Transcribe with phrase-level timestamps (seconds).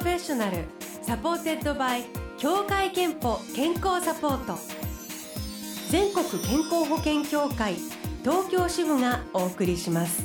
[0.00, 0.64] Professional
[1.02, 2.04] Supported by
[2.38, 4.58] 協会けんぽ健康サポート。
[5.90, 7.74] 全国健康保険協会
[8.22, 10.24] 東京支部がお送りします。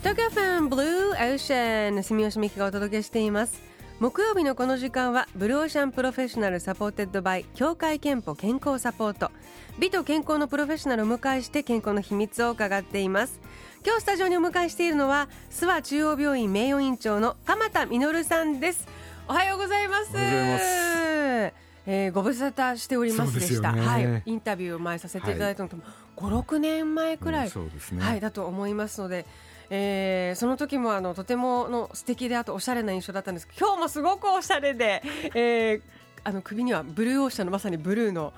[0.00, 3.62] 東京 FM Blue Ocean 住吉美希がお届けしています。
[4.02, 9.30] 木曜日のこの時間は Blue Ocean Professional Supported by 協会けんぽ健康サポート。
[9.78, 13.40] 美と健康のプロフェッショナルを迎えして健康の秘密を伺っています。
[13.86, 18.88] 今日スタジオにお迎えしているのは諏訪中央病院名誉院長の鎌田実さんです。
[19.28, 20.10] おはようございます。
[20.12, 21.54] おはようございます。
[21.86, 29.26] えー、ご無沙汰しておりますでした、ね、はい、インタビューを前させていただいたのと、はい、56年前くらい、うんね、はい、だと思いますので
[29.74, 35.02] えー、その時もあのとてもの素敵であとおしゃれな印象だったんですけど今日もすごくおしゃれで、
[35.34, 35.82] えー、
[36.24, 38.34] あの首にはブルーオーシャンのまさにブルーの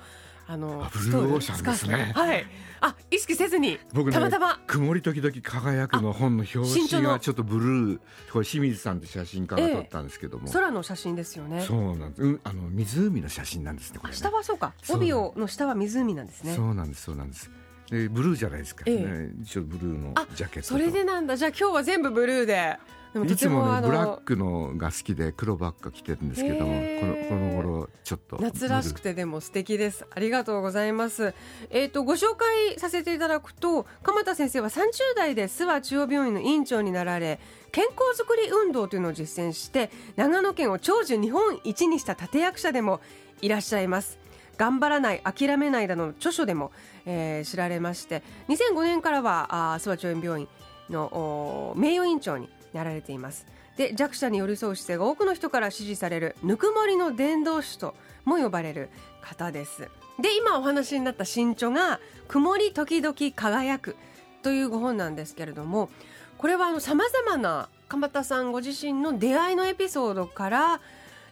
[0.47, 2.13] あのブルーオーシャンですね。
[2.15, 2.45] はい。
[2.79, 7.99] あ、意識せずに、僕ね、たまたま曇り時々輝くの本の表紙がちょっとブルー、
[8.31, 11.61] これ清水さんって写真家が撮ったんですけども、ええ、空の写真ですよね。
[11.61, 12.21] そうなんです。
[12.21, 13.97] うん、あの湖の写真なんですね。
[13.99, 14.73] これ、ね、下はそうか。
[14.87, 16.53] 帯をの下は湖なんですね。
[16.55, 17.01] そうなんです。
[17.01, 17.49] そうなんです。
[17.89, 19.31] でブルーじゃないですか、ね、え。
[19.31, 21.37] え、一応ブルーのジャケットそれでなんだ。
[21.37, 22.77] じゃあ今日は全部ブルーで。
[23.23, 30.05] いつもねブラックのが好きで黒ばっか着てるんですけどもこのこの頃ちょっと夏らしくてでも素敵です。
[30.13, 31.33] ありがとうございます。
[31.69, 37.39] えっ、ー、とご紹介させていただくと鎌田先生は30代で諏訪中央病院の院長になられ
[37.71, 42.99] 健康づくり運動というのを実践して長野県を長寿日本一にした立役者でも
[43.41, 44.24] いらっしゃいます
[44.57, 46.71] 頑張らない諦めないなどの著書でも、
[47.05, 50.47] えー、知られまして2005年からは諏訪中央病院
[50.89, 53.45] の名誉院長になられています。
[53.77, 58.89] で弱者に寄り添う姿勢が多くの人から支持されるぬくもりの伝道師とも呼ばれる
[59.21, 59.89] 方です。
[60.19, 63.97] で今お話になった新著が「曇り時々輝く」
[64.43, 65.89] というご本なんですけれども
[66.37, 70.81] これはさまざまな鎌田さんご自身の出会いのエピソードから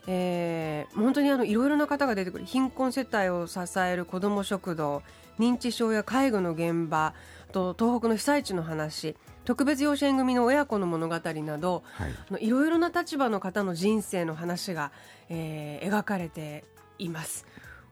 [0.08, 5.02] えー、本当にあのいろいろな方が出てくる貧困世帯を支える子ども食堂
[5.40, 7.14] 認知症や介護の現場
[7.52, 9.16] と東北の被災地の話
[9.46, 14.92] 特別養子縁組の親子の物語など、はい、いろいろな立場の方の人生の話が、
[15.30, 16.64] えー、描かれて
[16.98, 17.46] います。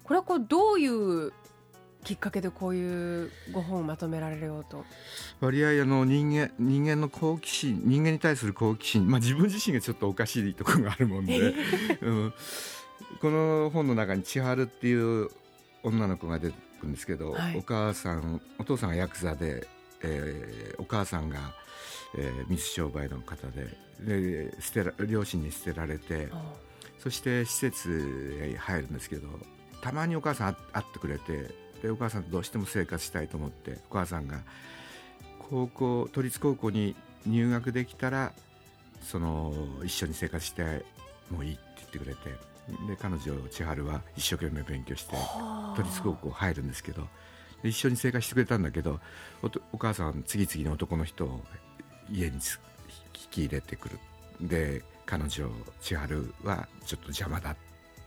[0.04, 1.34] これはこうどういう
[2.04, 4.84] きっかけでこういうご本をまとめられようと。
[5.40, 11.54] 割合あの人間人間の好奇心人間に対する好奇心、まあ、自分自身がちょっとおかしいところがあるもんで、
[12.02, 12.34] うん、
[13.22, 15.30] この本の中に千春っていう
[15.84, 19.68] 女の子が出てくるんですけど、はい、お母さんお父さんがヤクザで、
[20.02, 21.54] えー、お母さんが、
[22.18, 26.30] えー、密商売の方でで捨てら両親に捨てられて
[26.98, 29.28] そして施設へ入るんですけど
[29.82, 31.50] たまにお母さん会ってくれて
[31.82, 34.40] でお母さんとどうしても生活したいと思ってお母さんが
[35.40, 38.34] 高校都立高校に入学できたら
[39.02, 39.54] その
[39.84, 40.86] 一緒に生活して
[41.30, 42.30] もういいって言ってくれて
[42.88, 45.16] で彼女千春は一生懸命勉強して
[45.76, 47.08] 都立高校入るんですけど
[47.64, 49.00] 一緒に生活してくれたんだけど
[49.72, 51.42] お母さん次々に男の人を
[52.10, 52.42] 家に引
[53.30, 54.00] き入れてくる。
[54.42, 55.50] で彼女
[55.80, 57.56] 千春はちょっと邪魔だっ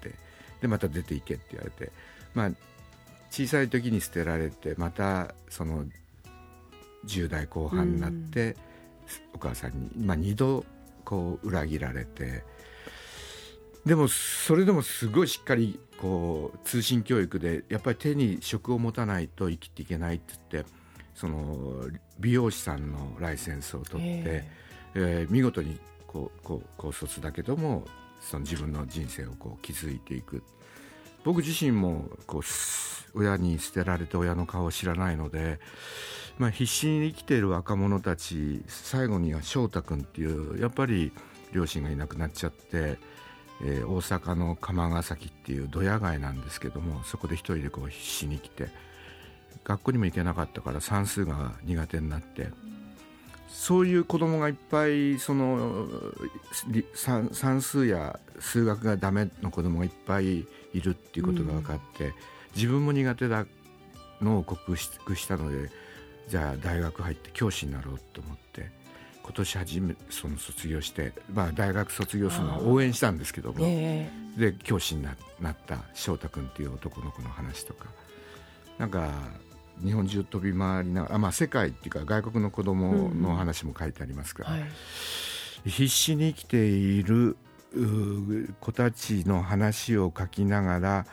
[0.01, 0.13] て。
[0.61, 1.93] でまた出ていけって言われて。
[2.35, 2.51] まあ
[3.35, 5.87] 小さい時に捨てられてまたその
[7.05, 8.57] 10代後半になって、うん、
[9.35, 10.65] お母さんに、まあ、2度
[11.05, 12.45] こう裏切られて
[13.85, 20.71] でもそれでもすごいしっかりこう通信教育でやっぱり手に職を持たないと生きていけないって言って
[21.17, 21.89] その
[22.21, 27.85] 美容師さんのライセンスを取って、えー、えー、見事にこうこう高卒だけども
[28.21, 30.45] その自分の人生をこう築いていく。
[31.25, 32.43] 僕自身もこう
[33.15, 35.59] 親に捨てられて親の顔を知らないので、
[36.39, 41.13] まあ、必死に生きている若者たち最後には翔太君っていうやっぱり
[41.53, 42.99] 両親がいなくなっちゃって、
[43.65, 48.69] えー、大阪の釜ヶ崎っていうドヤ街なんですけどもそこで一人でこう必死に来て
[49.63, 52.49] 学校にも行けなかったから算数が苦手になって。
[53.55, 55.87] そういう子供がいっぱいその
[56.93, 62.13] 算数や数学がダメの子供がいっぱいいるっていうことが分かって、
[62.55, 63.47] 自分も苦手だ
[64.21, 65.71] のを克服したので
[66.29, 68.71] じゃあ大学入って教師になろうと思って
[69.23, 77.87] 今年初めその卒業して、まあ、大学卒業するのを応援したんですけども、えー、で教師になった翔太君っていう男の子の話とか。
[78.79, 79.11] なんか
[79.85, 87.37] 日本中飛び回りながら、まあ、世界っていうか外国の子供の話も書いてありますから、うんはい、必死に生きている
[88.61, 91.07] 子たちの話を書きながら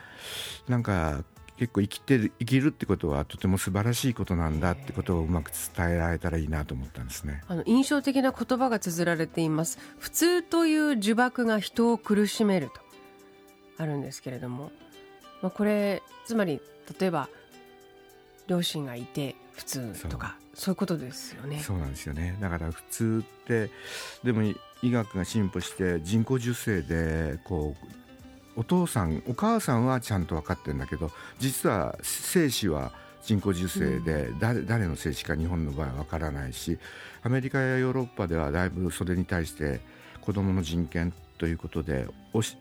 [0.67, 1.23] なんか
[1.61, 7.43] 結構生きてる生きるってことはとても素晴らしいことなんだってことをうまく伝えられたらいいなと思ったんですね。
[7.47, 9.77] あの印象的な言葉が綴られています。
[9.99, 12.81] 普通という呪縛が人を苦しめると
[13.77, 14.71] あるんですけれども、
[15.43, 16.59] まあ、これつまり
[16.99, 17.29] 例えば
[18.47, 21.59] 両親がいて普通とかそういうことですよね。
[21.59, 22.39] そうなんですよね。
[22.41, 23.69] だから普通って
[24.23, 24.41] でも
[24.81, 28.10] 医学が進歩して人工授精でこう
[28.55, 32.91] お父さんお母さんはちゃんと分かってるんだけど実は精子は
[33.23, 36.79] 人工授精で、誰の精子か日本の場合は分からないし
[37.21, 39.79] アメリカやヨーロッパではだいぶそれに対して
[40.21, 42.07] 子どもの人権ということで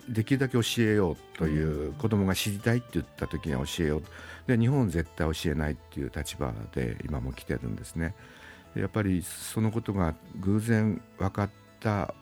[0.08, 4.02] できるだけ教えようという子どもが知りたいって言った時には教えよう。
[4.46, 8.14] で日本絶対教えないっていう立場で今も来てるんですね。
[8.74, 12.14] やっぱりそのことが偶然分かった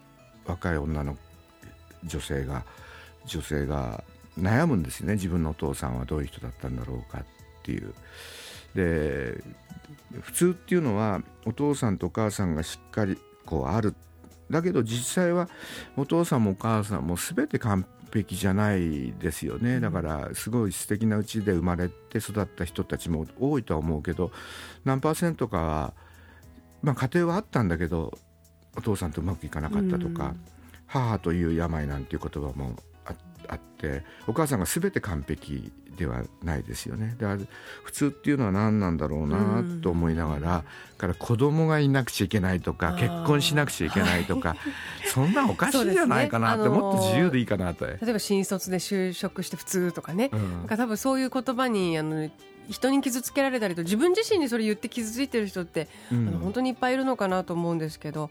[0.47, 1.17] 若い女の
[2.05, 2.65] 女性が
[3.27, 4.05] 女性が
[4.39, 5.15] 悩むんですよね。
[5.15, 7.25] 自分のお父さんはどういう人だったんだろうかっ
[7.63, 7.95] ていう。
[8.75, 9.43] で
[10.21, 13.95] 普通っていうのはお父さんとお母さんがしっかりこうある。
[14.51, 15.49] だけど実際は
[15.97, 19.81] お父さんもお母さんも全て完璧じゃないですよね。
[19.81, 24.31] だからすごい素敵なうちで生まれて育った人たちも多いとは思うけど
[24.85, 25.95] 何パーセントかは、
[26.83, 28.17] まあ、家庭はあったんだけど
[28.77, 30.35] お父さんとうまくいかなかったとか、
[30.87, 32.77] 母という病なんていう言葉も
[33.49, 37.17] あってお母さんが全て完璧ではないですよね。
[37.19, 37.41] だから
[37.83, 40.65] 普通っていうのは何なんだろうなと思いながら、
[40.97, 44.57] から子供がいなくちゃいけないとか結婚しなくちゃいけないとか、
[45.13, 47.85] そんなおかしいじゃないかなって、ね、もっと自由でいいかなと。
[47.85, 52.31] 例えば新卒で就職して普通とかね、うん、なんか多分そういう言葉にあの
[52.71, 58.31] 人に傷つけられたりと自分自身にそれ言って傷ついてる人って、うん、あの本当にいっぱいいるのかなと思うんですけど。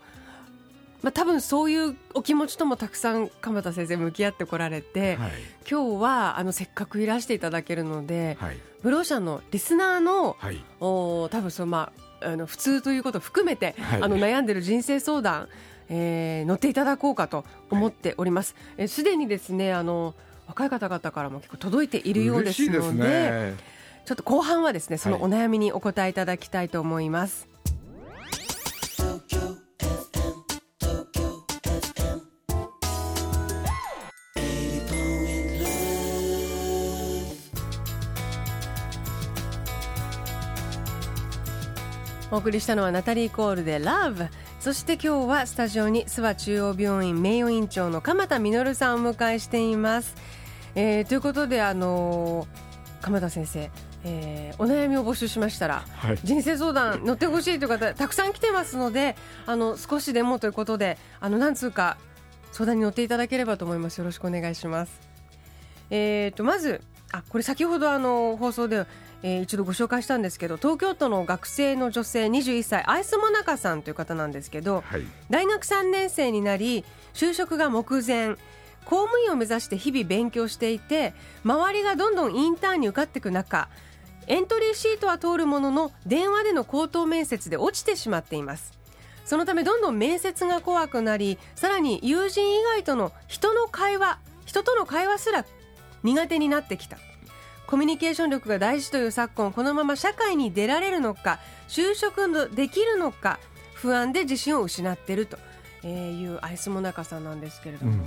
[1.03, 5.31] まあ、多分そういうお気持ちともたくさん鎌田先生向き合ってこられて、はい、
[5.69, 11.91] 今日はあのせっかくいらしていただけるので、はい、ブローシャンのリスナーの、はい、お多分その、ま
[12.21, 15.49] あ、あの普通ということを含めて、はい、あの悩んでる人生相談、
[15.89, 18.55] えー、乗っていただこうかと思っております。
[18.87, 20.15] す、で、にですねあの
[20.47, 23.53] 若い方々からも結構届いているようですので、
[24.05, 27.47] ちょっと後半はですねそのお悩みにお答えいただきたいと思います。
[42.37, 44.29] お送りしたのはナタリー・コールで Love
[44.59, 50.13] そして今日はスタジオに諏訪中央病院名誉院長の鎌田実さんをお迎えしています、
[50.75, 53.71] えー、ということであのー、鎌田先生
[54.03, 59.15] えー、お悩みを募集しましたら、はい、人生相談乗ってほしいという方たくさん来てますので
[59.47, 61.97] あの少しでもということであの何通か
[62.51, 63.97] 相談に乗っていただければと思います。
[63.97, 65.01] よろしくお願いします。
[65.89, 66.81] えーとまず
[67.11, 68.85] あこれ先ほどあの放送で
[69.23, 78.35] えー、一度ご紹介したんですけど東京都の学生の女性21歳アイスモナカさんという方なんですけど、はい、大学3年生になり就職が目前
[78.85, 83.69] 公務員を目指して日々勉強していて周りがどんどんインターンに受かっていく中
[84.27, 88.77] エントリーシートは通るものの電話での口頭面接で落ちてしまっています。
[89.27, 95.45] そのためどんどん面接が怖くなりさらに友人以外との人の会話人との会話すら
[96.01, 96.97] 苦手になってきた
[97.67, 103.39] コミュニケーション力が大事という昨今このまま社会に出られるのか就職できるのか
[103.73, 105.37] 不安で自信を失っていると
[105.85, 107.99] いうアイスモナカさんなんですけれども、うん、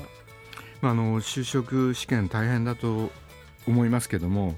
[0.81, 3.11] まあ、あの就職試験大変だと
[3.69, 4.57] 思いますけども、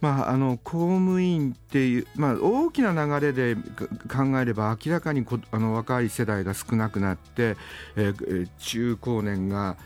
[0.00, 7.56] まあ、あの公務員っていう、まあ、大きな流れで考えれば明らかにあの若い世代が少なくなって、
[7.96, 9.76] えー、中高年が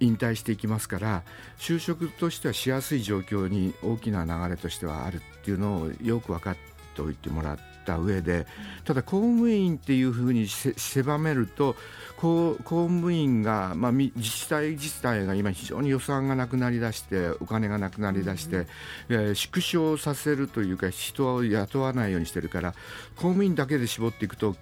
[0.00, 1.22] 引退していきますから
[1.58, 6.56] 就職としてはしやすい状況に大きな流れとしてはあるっていうのをよく分かっ
[6.94, 8.46] ておいてもらった上で
[8.84, 11.76] ただ公務員っていうふうに狭めると
[12.16, 18.66] 公務員が、まあ、自治体自治体が今非常に予算がなくなりだしてお金がなくなりだして、
[19.08, 22.72] えー、縮小させるというか人を雇わないようにしてるから
[23.16, 24.56] 公務員だけで絞っていくと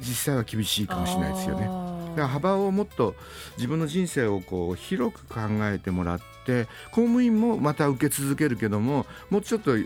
[0.00, 2.01] 実際は厳しいかもしれないですよね。
[2.20, 3.14] 幅をもっと
[3.56, 9.76] 自分の人生をこう広く考えてもらって公務員もまた受け続けるけどももうちょっと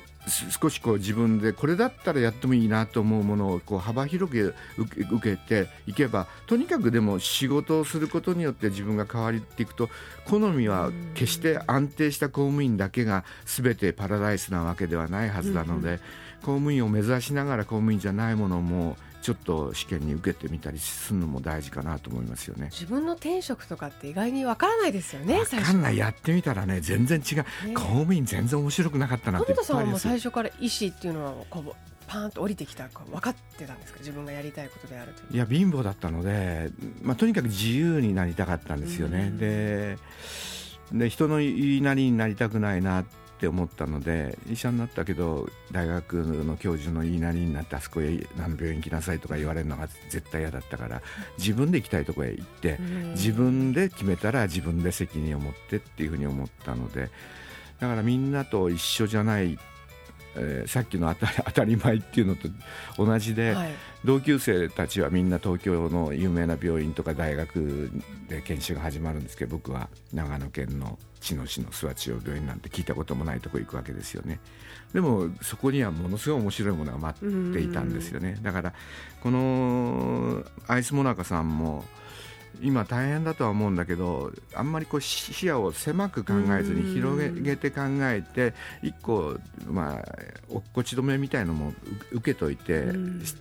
[0.61, 9.89] 少しこう自分でこれだったらやってもいいなと思うものをこう幅広く受けていけばとにかくでも仕事をすることによって自分が変わっていくと
[10.25, 16.01] 好みは決して安定した公務員だけが全てパラダイスなわけではないはずなので
[16.41, 22.69] 公務員を目指しながら公務員じゃないものもちょっと試験に受けてみたりするのも大事かなと思いますよね。
[22.71, 25.43] 自分の転職とかって意外にわからないですよね。
[25.45, 31.73] 分かんないやってみたらね全然違う、ね、公務員全然面白くなかったなって富田さんはもう最初から医師っていうのはこう
[32.07, 36.71] パーンと降りてきたか分かってたんですか自分がやりたいことであるといや貧乏だったので、
[37.03, 39.33] まあ、とにかく自由になりたかったんですよね。
[39.37, 39.99] で
[40.93, 51.03] で人の言いなりになりたくないなって思ったので医者になったけど大学の教授の言いなりになってあそこへ何の病院行きなさいとか言われるのが絶対嫌だったから
[51.37, 52.79] 自分で行きたいとこへ行って
[53.15, 57.11] 自分で決めたら自分で責任を持ってっていうふうに思ったので
[57.81, 59.59] だからみんなと一緒じゃない
[60.37, 62.49] えー、さっきの当たり当たり前っていうのと
[62.99, 63.71] 同じで、はい、
[64.05, 67.91] 同級生たちはみんな東京の有名な病院とか大学
[68.29, 74.39] で研修が始まるんですけど僕は長野県の茅野市の諏訪中央病院なんて聞いたこともないとこ行くわけですよね。
[74.93, 78.39] でもそこにはものすごい面白いものが待っていたんですよね。
[78.43, 78.75] だから
[79.23, 81.85] このアイスモナカさんも
[82.63, 89.37] 今大変だとは思うんだけどあんまりこう視野を狭く考えずに広げて考えて一個
[89.67, 90.05] まあ
[90.49, 91.73] 落っこち止めみたいのも
[92.13, 92.87] 受けといて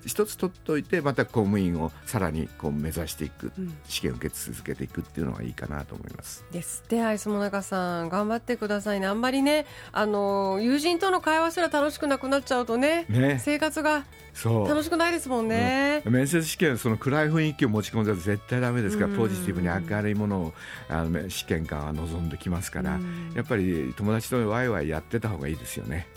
[0.05, 3.51] 一つ取っといてまた公務員をさらにこう目指していく
[3.87, 6.43] 試験を受け続けていくっていうのがいいかなと思います。
[6.51, 8.09] ですってアイスモナカさん。
[8.09, 9.07] 頑張ってくださいね。
[9.07, 14.05] あんまりねあの友人との会話すら楽しくなくなっちゃうとね、ね、生活が
[14.43, 20.53] 楽しくないですもんね、うん、面接試験その暗い雰囲気を持ち込んで絶対だめですからポジティブに明るいものを
[20.89, 22.99] あの試験官は望んできますから
[23.35, 26.07] やっぱり友達とワイワイやってた方がいいですよね。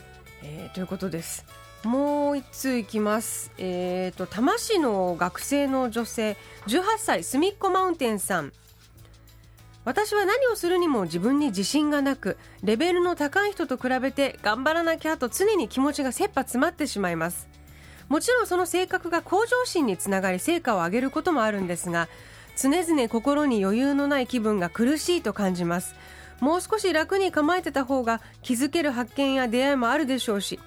[0.42, 1.45] えー、ということです。
[1.85, 3.52] もう一通いきます。
[3.59, 8.52] えっ、ー、と多摩市の学生の女性18歳すみっこマウンテンさん。
[9.85, 17.49] 私は何をするにも自分に自信がなくレベルの高い人と比べて頑張らなきゃと常に気持ちが切羽詰まってしまいます
[18.11, 22.09] もちろんその性格が向上心につながり成果を上げることもあるんですが
[22.61, 25.95] 常々心に余裕のない気分が苦しいと感じます。
[26.41, 30.61] もう少し楽に構えてた方が気づける発見や出会いもあるでしょうし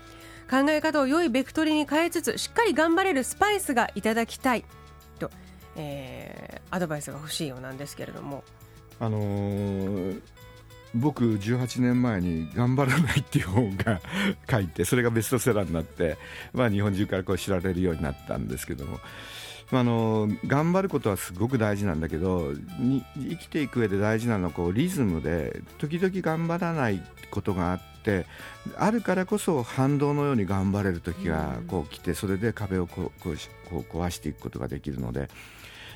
[0.50, 4.66] 考え方を良いベクトルに変えつつしっかり頑張れるスパイスがいただきたい。
[5.20, 5.32] と、
[5.76, 8.44] えー、アドバイスが欲しいようなんですけれども。
[9.00, 10.22] あのー
[10.94, 14.02] 僕18年前に「頑張らない」っていう本が
[14.50, 16.18] 書いてそれがベストセラーになって、
[16.54, 19.00] まあ、日本中からこう知られるようになったんですけども、
[19.80, 27.02] あ、あの頑張ることはすごく大事なんだけどに生きていく上で大事なのはこうリズムで時々頑張らない
[27.32, 28.26] ことがあって
[28.78, 35.30] あるからこそ反動のように頑張れる時がこう来てそれで壁をこうこう壊していくことができるので。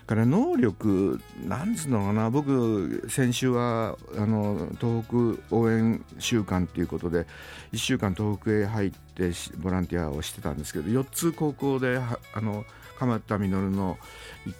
[0.05, 7.25] から能力なんつうのかな僕先週はあの東北応援週間ということで
[7.73, 12.65] 1週間東北へ入ってボランティアをしてたんですけど4つ高校であの
[12.97, 13.97] 鎌田実の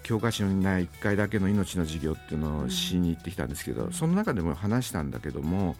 [0.02, 5.76] 教科書にない1回だけの命の授業っていうのをしに行ってきたんですけど、うん、その中でも話したんだけども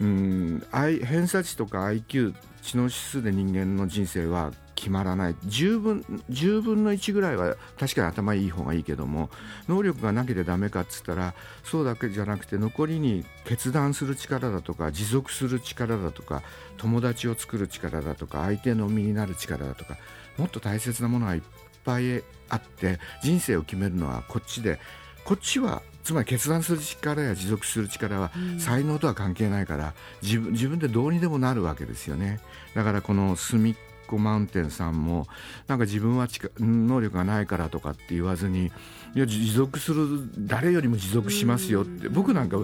[0.00, 5.34] うん偏差値とか IQ 知能指数で人間の人生は決まらない。
[5.34, 9.30] 10分 ,10 分の1ぐらいは確かに頭いい方がいいけども
[9.68, 16.42] 能力がなきゃダメかっつったらそうだけじゃなくて残りに決断する力だとか持続する力だとか
[16.76, 19.96] 友達を作る力だとか相手の身になる力だとか
[20.36, 21.42] もっと大切なものがいっ
[21.84, 24.78] ぱいあって人生を決めるのはこっちで
[25.24, 32.40] こっちはつまり決断する力や持続する力は才能とは関係ないから自分自分でどうにでもなるわけですよね。
[32.74, 33.74] だからこの隅っ
[34.06, 35.26] こマウンテンさんも
[35.66, 38.70] なんか自分は能力がないからとかって言わずに
[39.14, 40.06] いや持続する
[40.38, 42.58] 誰よりも持続しますよって僕なんか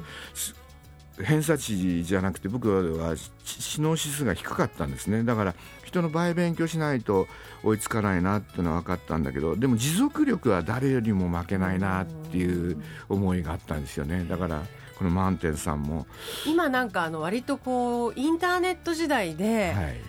[1.22, 2.68] 偏差値じゃなくて僕
[2.98, 5.22] は知能指数が低かったんですね。
[5.22, 5.54] だから
[5.84, 7.26] 人の倍勉強しないと
[7.62, 14.24] 追いつかないなっていうのは分かったんだけどでも持続力は誰よりも負けないなっていう思いがあったんですよね。
[14.24, 14.62] だから
[14.96, 16.06] このマウンテンさんも。
[16.46, 20.00] 今なんかあの割とこうインターネット時代で、はい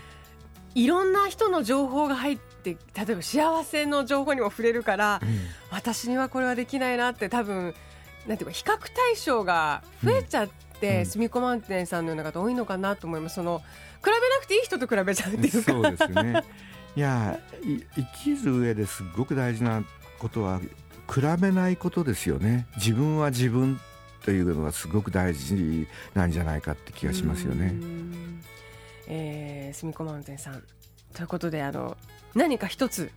[0.76, 5.30] いろんな人の情報が入って例えば幸せの情報にも触れるから、うん、
[5.72, 7.74] 私にはこれはできないなって多分
[8.28, 10.50] なんていうか比較対象が増えちゃっ
[10.80, 13.36] て、すみこマウンテンさんのような方多いのかなと思います。
[13.36, 13.60] その
[14.04, 15.72] 比べなくていい人と比べちゃうっていうか。
[15.72, 16.44] そうですね。
[16.96, 17.40] いや
[17.96, 19.82] 生きる上ですごく大事な
[20.20, 20.60] ことは
[21.12, 22.68] 比べないことですよね。
[22.78, 23.80] 自分は自分
[24.24, 27.74] というのがすごく大事なんじゃないかって気がしますよね。
[29.14, 30.64] えー、すみこマウンテンさん。
[31.14, 31.98] ということであの
[32.34, 33.12] 何か一つ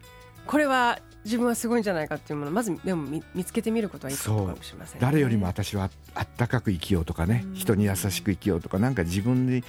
[0.47, 9.63] これは自分はすごいんじゃないかっていうものまずでも見つけてみることはいいことかもしれません、ね、誰よりも私はあったかく生きようとかね人に優しく生きようとかなんか自分に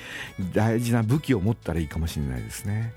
[0.53, 2.93] 大事な武器を持ったらいいかもしれないですね。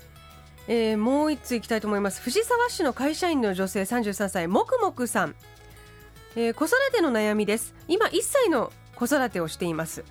[0.67, 2.21] えー、もう一ついきたいと思います。
[2.21, 5.35] 藤沢市の会社員の女性33歳もくもくさん、
[6.35, 7.73] えー、子育ての悩みです。
[7.87, 10.03] 今1歳の子育てをしています、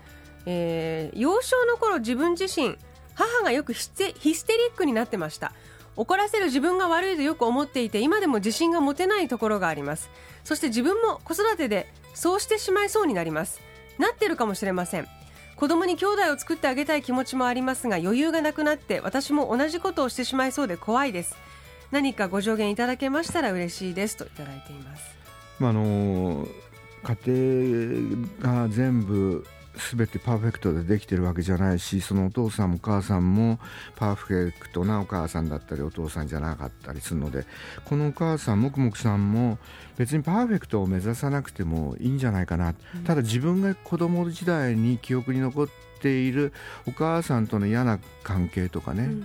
[0.47, 2.79] えー、幼少の頃自分自身
[3.19, 5.53] 母がよくヒステリックになってました。
[5.97, 10.09] 怒らせる自分が悪いとよく思っていて今でも自信が持てないところがあります。
[10.45, 13.61] そして自分も子育てでそうしてしまいそうになります。
[13.99, 15.09] なってるかもしれません。
[15.57, 21.35] 子供に兄弟を作ってあげたい気持ちもありますが余裕がなくなって私も同じことをしてしまいそうで怖いです。
[21.91, 24.17] 何かご助言いただけましたら嬉しいです。
[24.17, 25.17] といただいています、
[25.59, 26.47] まあ、あの
[27.03, 27.17] 家
[28.41, 29.45] 庭が全部
[29.79, 33.59] 全てパーフェクトでできてるわけじゃないしそのお父さんも母さんも
[33.97, 37.47] パーフェクトなお母さんだったりお父さんじゃなかったりするので
[37.85, 39.59] このお母さんもくもくさんも
[39.97, 45.69] 別にパーフェクトを目指さなくてもいいんじゃないかな、うん、ただ自分が子供時代に記憶に残っ
[46.01, 46.53] ている
[46.87, 49.25] お母さんとの嫌な関係とかね、うん。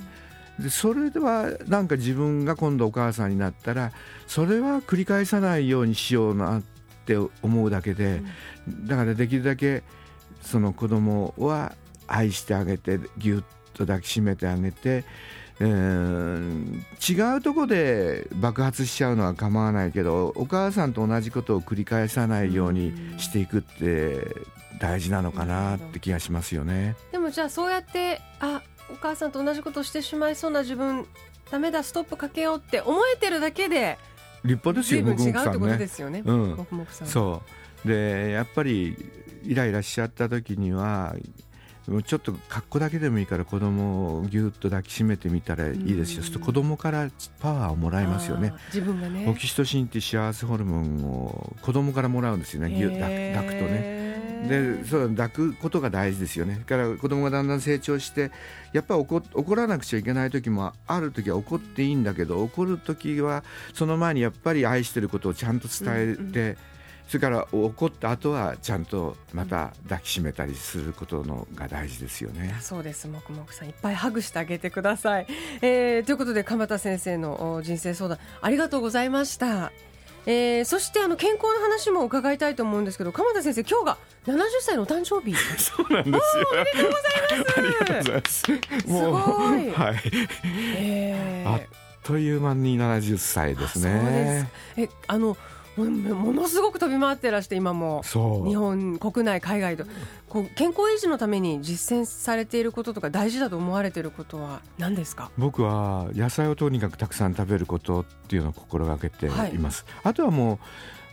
[0.64, 3.92] でそれではなんか自分が今度お母さんになったら
[4.28, 6.62] それは繰り返さないようにしようなっ
[7.06, 8.22] て思うだけで、
[8.86, 9.84] だからできるだけ
[10.44, 11.74] その子供は
[12.08, 15.04] 愛してあげてぎゅっと抱きしめてあげて、
[15.60, 24.36] えー、違うとこで爆発しちゃうのは構わないけどお母さんと同じことを繰り返さないようにしていくって
[24.80, 26.96] 大事なのかなって気がしますよね。
[27.12, 31.06] でもじゃあそうやってあお母さんと同じことをしてしまいそうな自分
[31.50, 33.98] ダメだストップかけようって思えてるだけで
[34.44, 36.22] 立派ですよ、ね、違うってことですよね。
[36.26, 36.68] うん、
[37.06, 37.42] そ
[37.86, 38.98] うでやっぱり
[39.44, 41.16] イライラしちゃった時には
[42.06, 47.10] ちょっと格好だけでもいいから子供をぎゅっと抱きしめてみたらいいですよ、そうすると子供から
[47.42, 48.54] パワーをもらいますよね。
[48.68, 49.26] 自分がね。
[49.28, 52.70] オキシトシンって幸せホルモンを子供からもらうんですよね。
[52.74, 54.04] ぎゅ抱抱くとね。
[54.48, 56.56] でそう抱くことが大事ですよね。
[56.60, 58.32] だから子供がだんだん成長して
[58.72, 66.58] やっぱり怒怒らなくちゃいけない時もある時は怒っていいんだけど怒る時はその前にやっぱり愛してることをちゃんと伝えて、うんうん
[67.08, 72.56] それから怒った後はちゃんとまた抱きしめたりすることのが大事ですよね。
[72.62, 73.08] そうです。
[73.08, 75.28] もくもくさんいっぱいハグしてあげてください。
[75.62, 79.72] えー、ということで鎌田先生の人生相談ありがとうございました。
[80.26, 85.36] えー、そしてあの健康の話も伺いたいと思うんですけど鎌田先生今日が70歳のお誕生日。
[85.62, 86.48] そうなんですよ。
[86.52, 87.58] おめでとうございます。
[87.58, 88.40] ありがとうございます。
[88.40, 88.52] す
[88.88, 89.72] ごい。
[89.72, 90.02] はい、
[90.78, 91.62] えー、あっ
[92.04, 94.50] という間に70歳ですね。
[94.78, 95.38] えあの
[95.76, 98.04] ものすごく飛び回ってらして今も。
[98.04, 99.86] 日本国内海外と。
[100.30, 105.32] こう健康維持のために実践されていることとか大事だと思われていることは何ですか？
[105.38, 110.60] 僕は野菜をとにかくたくさん食べることっていうのを心がけています、はい、あとはも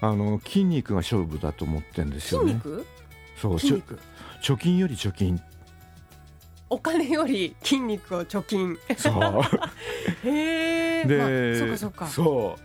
[0.03, 2.61] うあの筋肉が勝負だと思ってるんですよね。
[3.37, 5.41] そう貯金より貯金。
[6.71, 8.79] お金より筋肉を貯金。
[8.97, 9.43] そう。
[10.29, 12.07] へえで、まあ、そうかそうか。
[12.07, 12.63] そう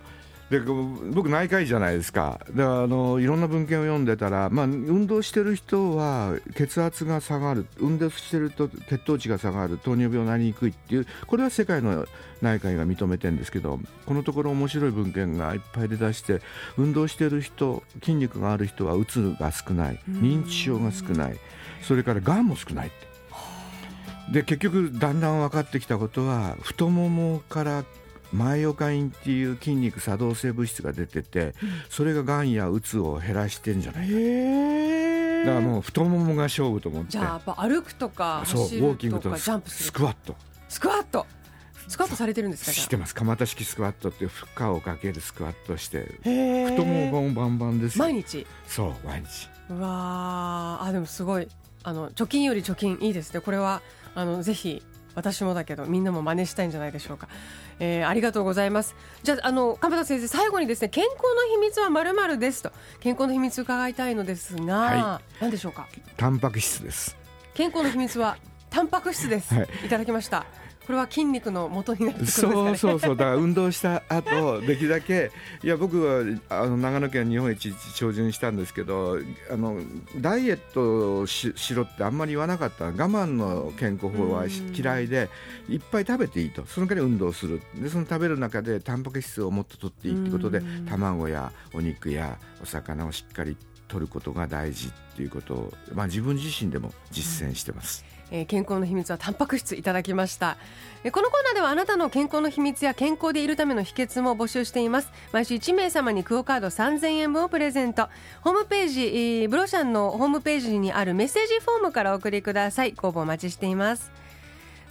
[0.49, 12.05] で僕内科医じゃないですかであのいろんな文献を読んでたら、まあ、運動してる人は血圧が下がる運動してると血糖値が下がる糖尿病になりにくいっていうこれは世界の
[12.43, 16.41] 内科医が認めてるんですけどこのところ面白い文献がいっぱい出だして
[16.77, 21.39] 運動してる人筋肉がある人はうつが少ない認知症が少ない
[21.81, 23.15] それからがんも少ないって。
[24.31, 27.85] で結局だんだん分かってきたことは太ももから
[28.35, 31.55] マイオカインっていう筋肉作動性物質が出てて、
[31.89, 34.13] それががんやうつを減らしてんじゃないか。
[35.45, 37.11] だからもう太ももが勝負と思って。
[37.11, 40.35] じゃあやっぱ歩くとかそうウォーキングとかジャンプスクワット。
[40.67, 41.25] スクワット。
[41.87, 43.13] スクワットされてるんですか知ってます。
[43.13, 48.47] 蒲田式スクワットっていう負荷をかけるスクワットして太ももバンバンです毎日？
[48.67, 49.49] そう毎日。
[49.69, 51.47] うわあでもすごい。
[51.83, 52.97] あの貯金より貯金。
[53.01, 53.39] いいですね。
[53.39, 53.83] これは
[54.15, 54.83] あのぜひ
[55.15, 57.27] 私もだけどみんなも真似したいんじゃないでしょうか、
[57.79, 58.95] えー、ありがとうございます。
[59.23, 62.71] じゃああの鎌田先生最後にですね健康の秘密はまるまるですと。
[62.99, 65.87] 健康の秘密伺いたいのですが、はい、何でしょうか？
[66.17, 67.17] タンパク質です。
[67.53, 68.37] 健康の秘密は
[68.69, 70.45] タンパク質です、はい、いただきました
[70.85, 73.15] これは筋肉の元になるね、そうそうそう。
[73.17, 75.31] だから運動した後 できるだけ
[75.63, 79.17] いや僕はあの長野県日本一標準したんですけど
[79.51, 79.81] あの
[80.19, 82.85] ダイエットししろってあんまり言わなかった。
[82.85, 85.29] 我慢の健康法は嫌いで
[85.69, 86.65] いっぱい食べていいと。
[86.67, 87.61] その代わり運動する。
[87.81, 98.14] でその食べる中でタンパク質をもっと取っていいってことで卵やお肉やお魚をしっかり取ることが大事っていうことを、まあ、自分自身でも実践してます。
[98.31, 100.57] えー、健康の秘密はタンパク質いただきました、
[101.03, 105.11] えー、このコーナーではあなたの健康の秘密や健康でいるための秘訣も募集しています。
[105.31, 108.09] 毎週1名様にクオカード3000円分をプレゼント。
[108.41, 112.93] ホームページ、えー、ブロシャンのホームページにあるメッセージフォームからお送りください。
[112.93, 114.11] ご応募お待ちしています。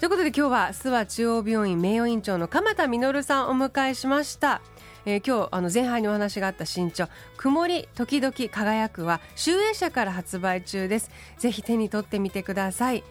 [0.00, 4.60] ということで今日は諏訪中央病院名誉院長の鎌田実さんをお迎えしました。
[5.06, 11.10] えー、今日あの前半にお話があった新潮曇り時々輝くは集英社から発売中です。
[11.38, 13.04] ぜひ手に取ってみてください。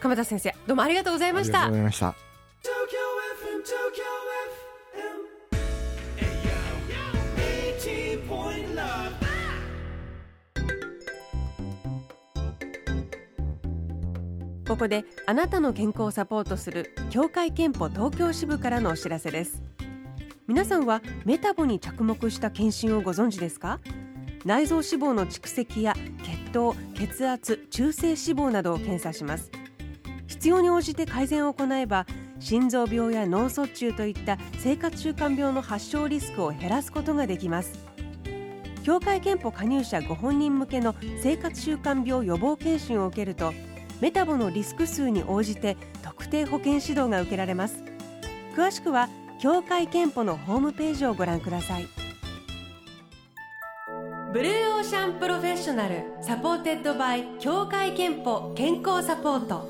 [0.00, 1.64] 鎌田先生どうもありがとうございました。
[1.64, 2.28] ありがとうございました。
[14.68, 19.62] ここであなたの健康をサポートする協会憲法東京支部からのお知らせです
[20.48, 23.80] 皆さんはメタボに着目した検診をご存知ですか？
[24.46, 29.50] 内臓脂肪の蓄積や血糖血圧中性脂肪などを検査します。
[30.26, 32.06] 必要に応じて改善を行えば
[32.40, 37.84] 心臓病や脳卒中といった生活習慣病の発症リスクを減らすことができます。
[38.84, 43.52] 協会憲法加入者ご本人向けの生活習慣病予防検診を受けると
[44.00, 47.84] メタボのリスク数に応じて特定保健指導が受けられます。
[48.56, 51.88] 詳しくは協会けんぽのホームページをご覧ください
[54.32, 59.68] Blue Ocean Professional Supported by 協会けんぽ健康サポート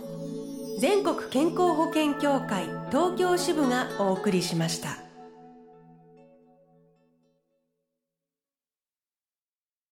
[0.81, 5.08] 全国健康保険協会東京支部がお送りしました。